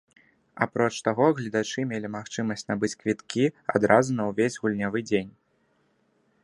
Апроч 0.65 0.93
таго 1.07 1.25
гледачы 1.39 1.81
мелі 1.91 2.07
магчымасць 2.17 2.65
набыць 2.71 2.93
квіткі 3.03 3.45
адразу 3.77 4.11
на 4.21 4.27
ўвесь 4.31 4.59
гульнявы 4.65 4.99
дзень. 5.11 5.31